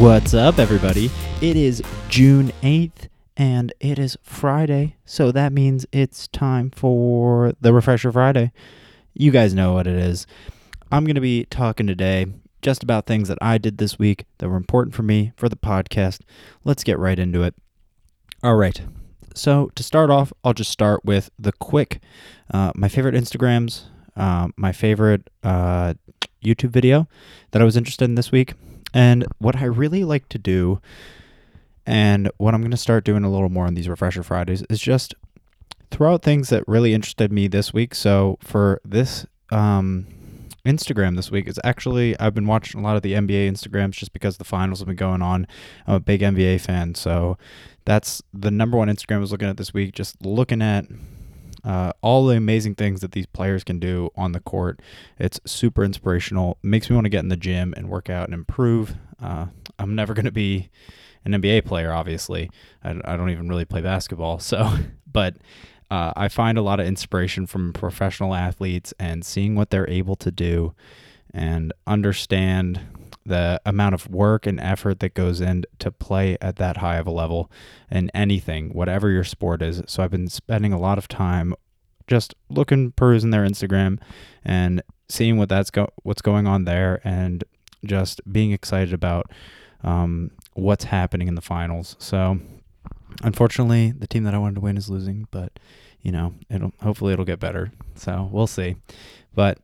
[0.00, 1.10] What's up, everybody?
[1.42, 7.74] It is June 8th and it is Friday, so that means it's time for the
[7.74, 8.50] Refresher Friday.
[9.12, 10.26] You guys know what it is.
[10.90, 12.24] I'm going to be talking today
[12.62, 15.56] just about things that I did this week that were important for me for the
[15.56, 16.20] podcast.
[16.64, 17.54] Let's get right into it.
[18.42, 18.80] All right.
[19.34, 22.00] So, to start off, I'll just start with the quick
[22.54, 23.82] uh, my favorite Instagrams,
[24.16, 25.92] uh, my favorite uh,
[26.42, 27.06] YouTube video
[27.50, 28.54] that I was interested in this week.
[28.92, 30.80] And what I really like to do,
[31.86, 34.80] and what I'm going to start doing a little more on these Refresher Fridays, is
[34.80, 35.14] just
[35.90, 37.94] throw out things that really interested me this week.
[37.94, 40.06] So for this um,
[40.64, 44.12] Instagram this week, it's actually, I've been watching a lot of the NBA Instagrams just
[44.12, 45.46] because the finals have been going on.
[45.86, 46.94] I'm a big NBA fan.
[46.94, 47.38] So
[47.84, 50.86] that's the number one Instagram I was looking at this week, just looking at
[51.64, 54.80] uh, all the amazing things that these players can do on the court.
[55.18, 56.58] It's super inspirational.
[56.62, 58.94] Makes me want to get in the gym and work out and improve.
[59.22, 59.46] Uh,
[59.78, 60.70] I'm never going to be
[61.24, 62.50] an NBA player, obviously.
[62.82, 64.38] I, I, don't even really play basketball.
[64.50, 64.78] So,
[65.10, 65.36] but
[65.90, 70.16] uh, I find a lot of inspiration from professional athletes and seeing what they're able
[70.16, 70.74] to do
[71.32, 72.80] and understand
[73.24, 77.06] the amount of work and effort that goes in to play at that high of
[77.06, 77.50] a level
[77.90, 79.82] in anything, whatever your sport is.
[79.86, 81.54] So I've been spending a lot of time
[82.06, 83.98] just looking, perusing their Instagram
[84.44, 87.44] and seeing what that's go what's going on there, and
[87.84, 89.30] just being excited about
[89.82, 91.96] um, what's happening in the finals.
[91.98, 92.38] So
[93.22, 95.58] unfortunately, the team that I wanted to win is losing, but
[96.02, 97.70] you know, it'll hopefully it'll get better.
[97.94, 98.76] So we'll see.
[99.34, 99.58] But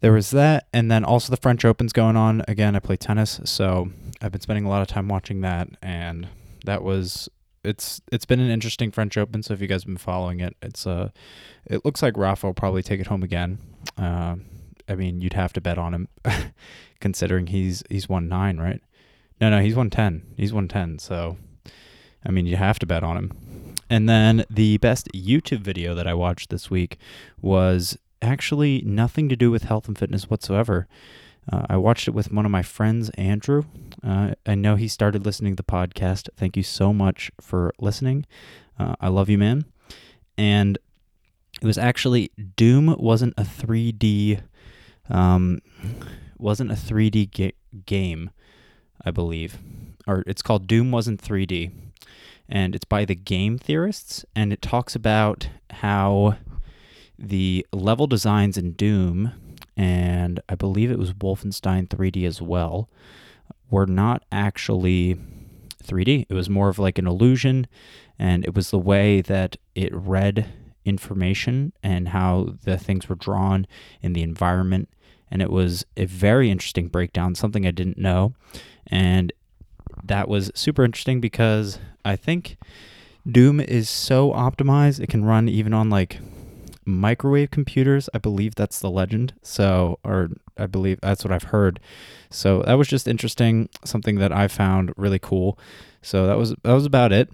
[0.00, 2.42] there was that, and then also the French Open's going on.
[2.46, 3.90] Again, I play tennis, so
[4.20, 6.28] I've been spending a lot of time watching that, and
[6.64, 7.28] that was
[7.64, 9.42] it's it's been an interesting French Open.
[9.42, 11.10] So if you guys have been following it, it's uh
[11.66, 13.58] it looks like Rafa will probably take it home again.
[13.98, 14.36] Uh,
[14.88, 16.08] I mean, you'd have to bet on him,
[17.00, 18.80] considering he's he's won nine, right?
[19.40, 20.22] No, no, he's won ten.
[20.36, 20.98] He's won ten.
[20.98, 21.36] So,
[22.24, 23.32] I mean, you have to bet on him.
[23.88, 26.98] And then the best YouTube video that I watched this week
[27.40, 30.86] was actually nothing to do with health and fitness whatsoever.
[31.50, 33.64] Uh, I watched it with one of my friends, Andrew.
[34.02, 36.28] Uh, I know he started listening to the podcast.
[36.36, 38.26] Thank you so much for listening.
[38.78, 39.64] Uh, I love you, man.
[40.36, 40.78] And
[41.62, 44.40] it was actually Doom wasn't a 3D,
[45.08, 45.60] um,
[46.36, 47.54] wasn't a 3D ga-
[47.86, 48.30] game,
[49.04, 49.58] I believe,
[50.06, 51.70] or it's called Doom wasn't 3D,
[52.48, 56.36] and it's by the Game Theorists, and it talks about how
[57.18, 59.32] the level designs in Doom,
[59.76, 62.88] and I believe it was Wolfenstein 3D as well,
[63.70, 65.18] were not actually
[65.82, 66.26] 3D.
[66.28, 67.66] It was more of like an illusion,
[68.18, 70.46] and it was the way that it read
[70.84, 73.66] information and how the things were drawn
[74.02, 74.88] in the environment.
[75.30, 78.34] And it was a very interesting breakdown, something I didn't know.
[78.86, 79.32] And
[80.04, 82.56] that was super interesting because I think
[83.28, 86.20] Doom is so optimized, it can run even on like
[86.86, 88.08] microwave computers.
[88.14, 89.34] I believe that's the legend.
[89.42, 91.80] So, or I believe that's what I've heard.
[92.30, 95.58] So that was just interesting, something that I found really cool.
[96.00, 97.28] So that was that was about it.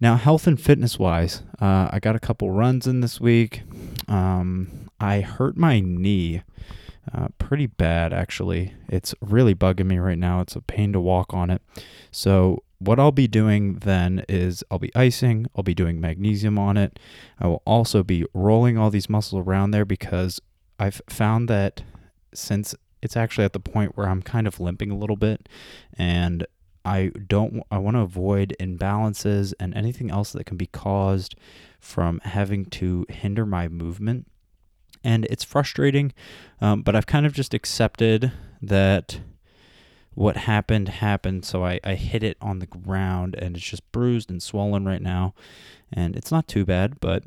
[0.00, 3.62] Now, health and fitness wise, uh, I got a couple runs in this week.
[4.08, 6.42] Um, I hurt my knee.
[7.12, 8.72] Uh, pretty bad actually.
[8.88, 10.40] It's really bugging me right now.
[10.40, 11.60] It's a pain to walk on it.
[12.10, 16.76] So what I'll be doing then is I'll be icing, I'll be doing magnesium on
[16.76, 16.98] it.
[17.38, 20.40] I will also be rolling all these muscles around there because
[20.78, 21.82] I've found that
[22.34, 25.48] since it's actually at the point where I'm kind of limping a little bit
[25.96, 26.46] and
[26.84, 31.34] I don't I want to avoid imbalances and anything else that can be caused
[31.80, 34.26] from having to hinder my movement.
[35.02, 36.12] And it's frustrating,
[36.62, 38.32] um, but I've kind of just accepted
[38.62, 39.20] that
[40.14, 41.44] what happened happened.
[41.44, 45.02] So I, I hit it on the ground and it's just bruised and swollen right
[45.02, 45.34] now.
[45.92, 47.24] And it's not too bad, but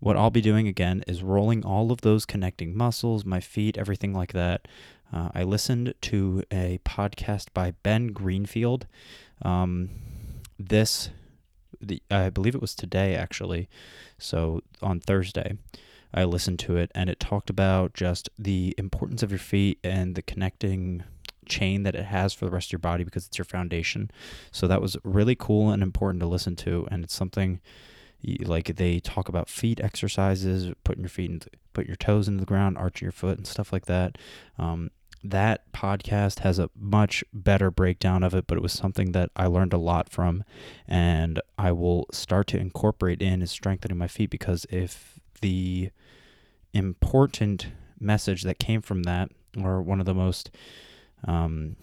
[0.00, 4.12] what I'll be doing again is rolling all of those connecting muscles, my feet, everything
[4.12, 4.68] like that.
[5.12, 8.86] Uh, I listened to a podcast by Ben Greenfield.
[9.42, 9.90] Um,
[10.58, 11.10] this,
[11.80, 13.68] the, I believe it was today actually.
[14.18, 15.56] So on Thursday,
[16.12, 20.14] I listened to it and it talked about just the importance of your feet and
[20.14, 21.04] the connecting
[21.48, 24.10] chain that it has for the rest of your body because it's your foundation.
[24.52, 27.60] So that was really cool and important to listen to, and it's something
[28.40, 32.46] like they talk about feet exercises, putting your feet into, put your toes into the
[32.46, 34.18] ground, arching your foot, and stuff like that.
[34.58, 34.90] Um,
[35.24, 39.46] that podcast has a much better breakdown of it, but it was something that I
[39.46, 40.44] learned a lot from,
[40.86, 45.90] and I will start to incorporate in is strengthening my feet because if the
[46.72, 47.68] important
[47.98, 49.30] message that came from that,
[49.60, 50.50] or one of the most
[51.24, 51.76] um,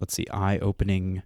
[0.00, 1.22] let's see, eye opening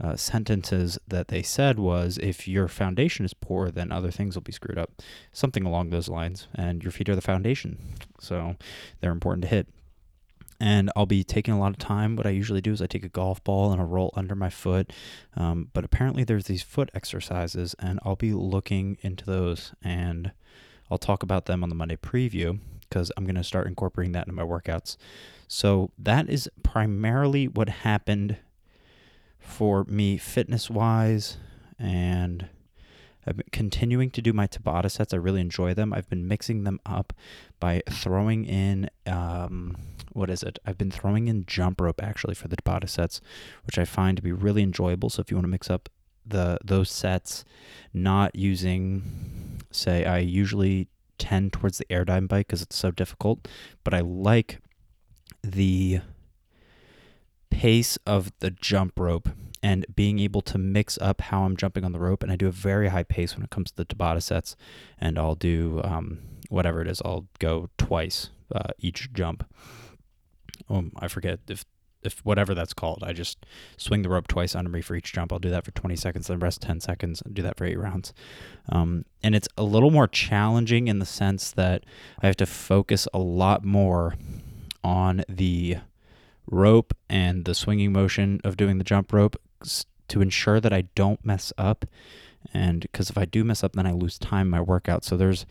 [0.00, 4.42] uh, sentences that they said was if your foundation is poor, then other things will
[4.42, 5.02] be screwed up.
[5.32, 6.48] Something along those lines.
[6.54, 7.78] And your feet are the foundation.
[8.18, 8.56] So
[9.00, 9.68] they're important to hit.
[10.58, 12.14] And I'll be taking a lot of time.
[12.14, 14.48] What I usually do is I take a golf ball and I roll under my
[14.48, 14.92] foot.
[15.36, 19.72] Um, but apparently, there's these foot exercises, and I'll be looking into those.
[19.82, 20.30] And
[20.88, 22.60] I'll talk about them on the Monday preview
[22.92, 24.98] because I'm going to start incorporating that into my workouts.
[25.48, 28.36] So that is primarily what happened
[29.38, 31.38] for me fitness wise
[31.78, 32.48] and
[33.26, 35.14] I've been continuing to do my Tabata sets.
[35.14, 35.92] I really enjoy them.
[35.92, 37.14] I've been mixing them up
[37.60, 39.76] by throwing in um,
[40.12, 40.58] what is it?
[40.66, 43.22] I've been throwing in jump rope actually for the Tabata sets,
[43.64, 45.08] which I find to be really enjoyable.
[45.08, 45.88] So if you want to mix up
[46.26, 47.44] the those sets,
[47.94, 50.88] not using, say, I usually
[51.22, 53.46] tend towards the Airdyne bike because it's so difficult,
[53.84, 54.58] but I like
[55.44, 56.00] the
[57.48, 59.28] pace of the jump rope
[59.62, 62.24] and being able to mix up how I'm jumping on the rope.
[62.24, 64.56] And I do a very high pace when it comes to the Tabata sets,
[64.98, 67.00] and I'll do um, whatever it is.
[67.04, 69.48] I'll go twice uh, each jump.
[70.68, 71.64] Oh, I forget if
[72.02, 73.02] if whatever that's called.
[73.02, 73.44] I just
[73.76, 75.32] swing the rope twice under me for each jump.
[75.32, 77.78] I'll do that for 20 seconds, then rest 10 seconds, and do that for eight
[77.78, 78.12] rounds.
[78.68, 81.84] Um, and it's a little more challenging in the sense that
[82.22, 84.14] I have to focus a lot more
[84.84, 85.78] on the
[86.46, 89.36] rope and the swinging motion of doing the jump rope
[90.08, 91.84] to ensure that I don't mess up.
[92.52, 95.04] And because if I do mess up, then I lose time in my workout.
[95.04, 95.46] So there's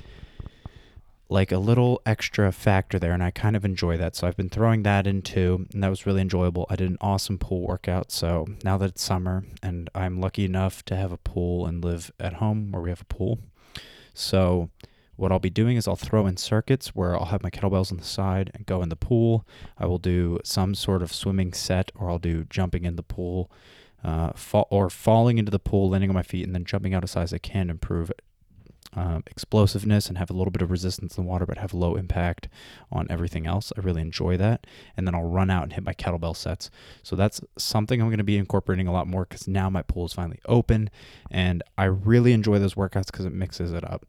[1.32, 4.18] like a little extra factor there, and I kind of enjoy that.
[4.18, 6.68] So I've been throwing that into, and that was really enjoyable.
[6.70, 8.12] I did an awesome pool workout.
[8.12, 12.12] So now that it's summer, and I'm lucky enough to have a pool and live
[12.20, 13.40] at home where we have a pool.
[14.14, 14.72] So
[15.16, 17.98] what I'll be doing is I'll throw in circuits where I'll have my kettlebells on
[18.00, 19.48] the side and go in the pool.
[19.78, 23.50] I will do some sort of swimming set, or I'll do jumping in the pool,
[24.04, 27.06] uh, fall, or falling into the pool, landing on my feet, and then jumping out
[27.06, 28.12] as high as I can improve
[28.94, 31.96] um, explosiveness and have a little bit of resistance in the water, but have low
[31.96, 32.48] impact
[32.92, 33.72] on everything else.
[33.78, 34.68] I really enjoy that.
[34.98, 36.70] And then I'll run out and hit my kettlebell sets.
[37.04, 40.06] So that's something I'm going to be incorporating a lot more because now my pool
[40.06, 40.90] is finally open.
[41.30, 44.06] And I really enjoy those workouts because it mixes it up.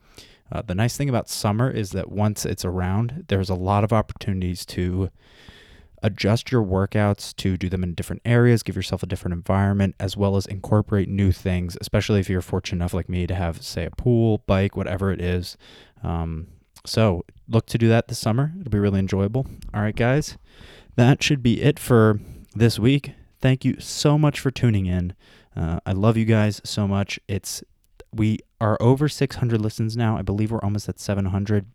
[0.50, 3.92] Uh, the nice thing about summer is that once it's around, there's a lot of
[3.92, 5.10] opportunities to
[6.02, 10.16] adjust your workouts to do them in different areas, give yourself a different environment, as
[10.16, 13.84] well as incorporate new things, especially if you're fortunate enough, like me, to have, say,
[13.84, 15.56] a pool, bike, whatever it is.
[16.02, 16.48] Um,
[16.84, 18.52] so look to do that this summer.
[18.60, 19.46] It'll be really enjoyable.
[19.72, 20.36] All right, guys,
[20.96, 22.20] that should be it for
[22.54, 23.12] this week.
[23.40, 25.14] Thank you so much for tuning in.
[25.56, 27.20] Uh, I love you guys so much.
[27.28, 27.62] It's
[28.14, 30.16] we are over 600 listens now.
[30.16, 31.66] I believe we're almost at 700.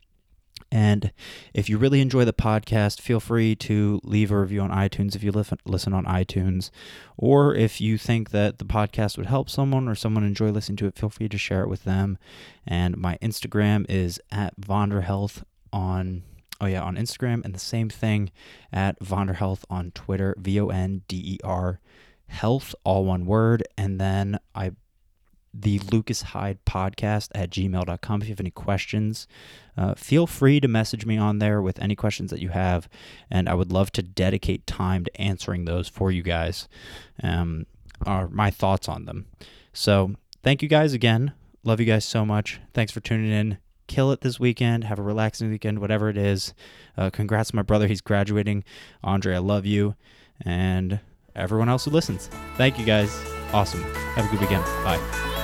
[0.72, 1.12] And
[1.54, 5.24] if you really enjoy the podcast, feel free to leave a review on iTunes if
[5.24, 6.69] you listen on iTunes.
[7.18, 10.88] Or if you think that the podcast would help someone or someone enjoy listening to
[10.88, 12.18] it, feel free to share it with them.
[12.66, 16.24] And my Instagram is at Vonderhealth on
[16.59, 18.31] oh yeah on Instagram, and the same thing
[18.74, 21.80] at Vonderhealth on Twitter, V O N D E R
[22.28, 23.64] health, all one word.
[23.78, 24.71] And then I
[25.59, 28.21] the Lucas Heyde podcast at gmail.com.
[28.21, 29.28] If you have any questions,
[29.76, 32.87] uh, feel free to message me on there with any questions that you have.
[33.30, 36.68] And I would love to dedicate time to answering those for you guys,
[37.23, 37.66] um,
[38.06, 39.26] or my thoughts on them.
[39.73, 41.33] So thank you guys again.
[41.64, 42.59] Love you guys so much.
[42.73, 43.57] Thanks for tuning in.
[43.87, 44.83] Kill it this weekend.
[44.83, 46.54] Have a relaxing weekend, whatever it is.
[46.97, 47.87] Uh, congrats my brother.
[47.87, 48.64] He's graduating.
[49.04, 49.95] Andre, I love you.
[50.42, 50.99] And
[51.35, 52.30] everyone else who listens.
[52.57, 53.09] Thank you guys.
[53.54, 53.81] Awesome.
[54.16, 54.64] Have a good weekend.
[54.83, 55.35] Bye.